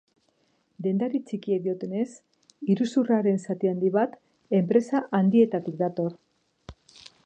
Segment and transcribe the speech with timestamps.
[0.85, 2.07] Dendari txikiek diotenez
[2.75, 4.19] iruzurraren zati handi bat
[4.63, 6.23] enpresa handietatik dator.